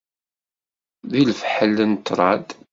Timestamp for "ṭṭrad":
1.99-2.47